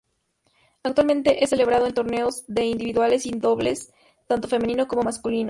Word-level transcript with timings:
Actualmente 0.81 1.43
es 1.43 1.51
celebrado 1.51 1.85
en 1.85 1.93
torneos 1.93 2.43
de 2.47 2.65
individuales 2.65 3.27
y 3.27 3.37
dobles, 3.37 3.93
tanto 4.25 4.47
femenino 4.47 4.87
como 4.87 5.03
masculino. 5.03 5.39